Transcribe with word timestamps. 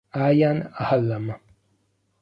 Ian 0.25 0.65
Hallam 0.73 1.29